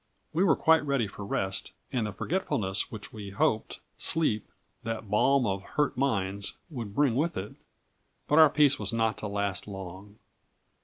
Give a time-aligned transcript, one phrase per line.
[0.33, 4.47] We were quite ready for rest, and the forgetfulness which, we hoped, sleep,
[4.81, 7.53] that "balm of hurt minds," would bring with it;
[8.27, 10.17] but our peace was not to last long.